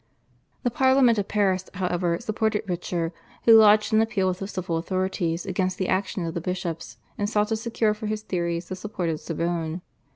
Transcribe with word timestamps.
The 0.63 0.71
Parliament 0.71 1.19
of 1.19 1.27
Paris, 1.27 1.69
however, 1.75 2.17
supported 2.19 2.63
Richer, 2.67 3.13
who 3.43 3.55
lodged 3.55 3.93
an 3.93 4.01
appeal 4.01 4.27
with 4.29 4.39
the 4.39 4.47
civil 4.47 4.77
authorities 4.77 5.45
against 5.45 5.77
the 5.77 5.87
action 5.89 6.25
of 6.25 6.33
the 6.33 6.41
bishops, 6.41 6.97
and 7.19 7.29
sought 7.29 7.49
to 7.49 7.55
secure 7.55 7.93
for 7.93 8.07
his 8.07 8.23
theories 8.23 8.67
the 8.67 8.75
support 8.75 9.09
of 9.09 9.17
the 9.17 9.23
Sorbonne. 9.23 9.81